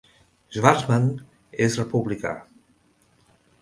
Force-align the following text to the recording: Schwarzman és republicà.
Schwarzman 0.55 1.05
és 1.69 1.79
republicà. 1.85 2.35